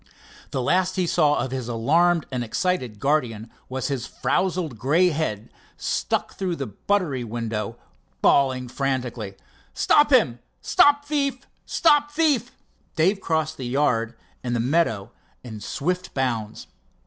[0.49, 5.51] The last he saw of his alarmed and excited guardian was his frowsled grey head
[5.77, 7.77] stuck through the buttery window,
[8.19, 9.35] bawling frantically:
[9.75, 10.39] "Stop him!
[10.59, 11.45] stop thief!
[11.67, 12.49] stop thief!"
[12.95, 15.11] Dave crossed the yard and the meadow
[15.43, 16.65] in swift bounds.